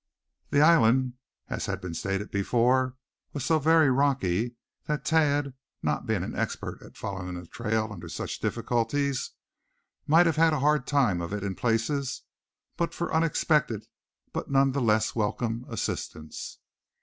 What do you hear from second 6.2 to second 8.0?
an expert at following a trail